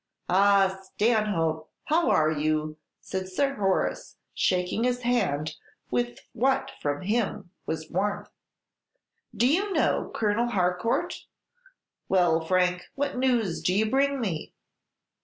"Ah, 0.29 0.79
Stanhope, 0.81 1.69
how 1.85 2.09
are 2.09 2.31
you?" 2.31 2.77
said 3.01 3.29
Sir 3.29 3.53
Horace, 3.53 4.17
shaking 4.33 4.83
his 4.83 5.01
hand 5.03 5.57
with 5.91 6.21
what 6.33 6.71
from 6.81 7.01
him 7.03 7.51
was 7.67 7.87
warmth. 7.91 8.31
"Do 9.37 9.47
you 9.47 9.71
know 9.73 10.09
Colonel 10.11 10.47
Harcourt? 10.47 11.27
Well, 12.09 12.43
Frank, 12.43 12.85
what 12.95 13.19
news 13.19 13.61
do 13.61 13.75
you 13.75 13.91
bring 13.91 14.19
me?" 14.19 14.55